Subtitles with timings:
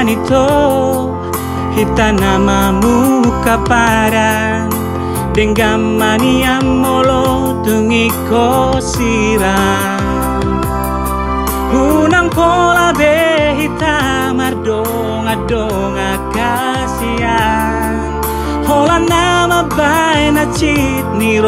[0.00, 0.46] manito
[1.76, 4.68] Hita namamu kaparan
[5.32, 10.00] Dengan mania molo tungi kosiran
[11.70, 17.94] Unang pola be hita mardonga donga kasian
[18.66, 21.38] Hola nama bay na chit ni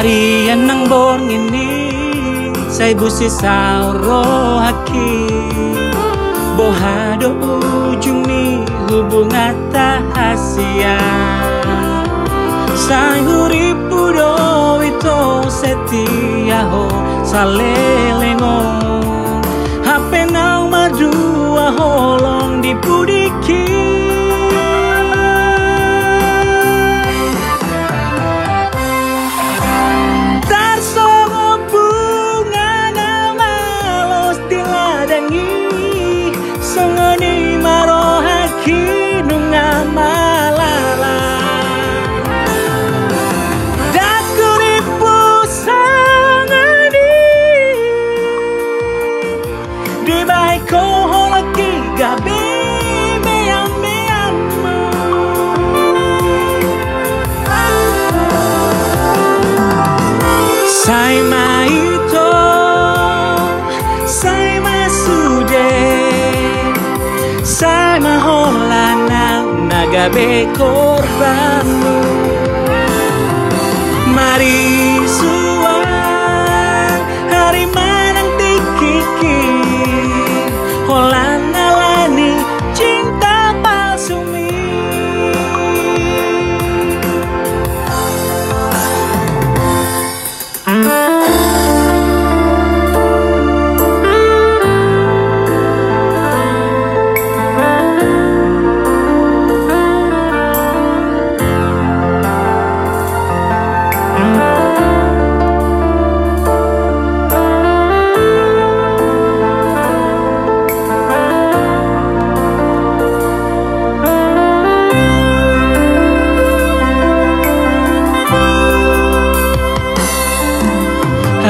[0.00, 1.92] Arian ng born ini
[2.72, 5.28] Say busi sauro haki.
[6.56, 10.96] Bohado ujung ni hubungan tahasia
[12.72, 16.88] Say huripu do ito setia ho
[17.20, 18.89] Salelengo
[60.90, 61.70] 幸い
[62.10, 62.18] と
[64.08, 65.06] 幸いす
[65.46, 65.54] で
[67.44, 70.18] 幸いほらな長べ
[70.58, 71.94] korbanmu
[74.16, 75.59] Mari semua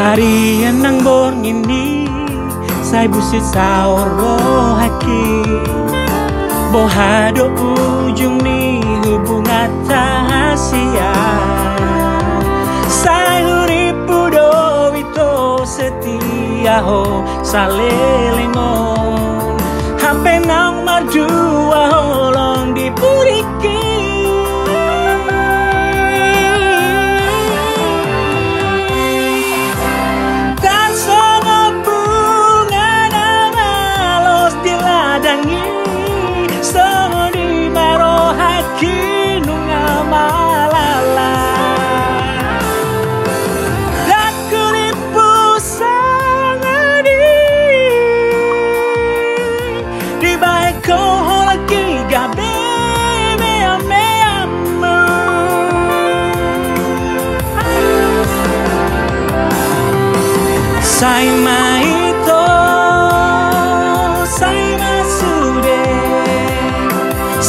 [0.01, 2.09] Harian ng born ini
[2.81, 4.41] Say busit sauro
[4.81, 5.45] haki
[6.73, 11.13] Bohado ujung ni hubungan tahasia
[12.89, 14.49] Say huripu do
[14.97, 18.73] ito setia ho Salelengo
[20.01, 21.70] Hampe nang madua
[61.01, 61.87] sai mai
[62.27, 62.43] to
[64.39, 65.81] sai ma sude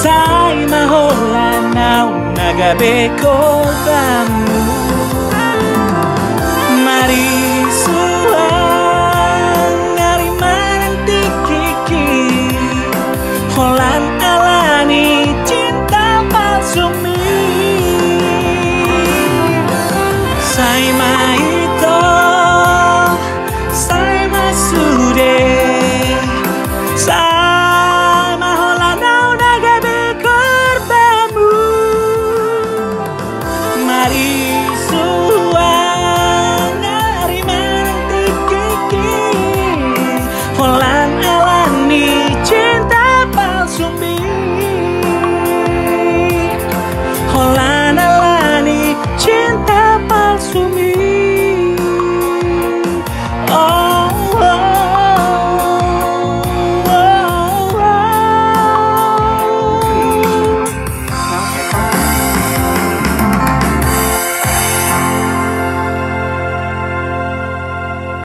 [0.02, 1.90] sai ma hola na
[2.38, 3.36] naga be ko
[6.86, 7.28] mari
[7.82, 12.08] suang ngari manti kiki
[13.56, 15.08] holan alani
[15.48, 17.20] cinta palsu mi.
[20.54, 21.51] Sai mai